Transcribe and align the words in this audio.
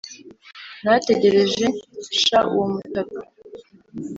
narategereje 0.83 1.65
nsha 2.11 2.39
uwo 2.53 2.65
mutaga, 2.73 3.19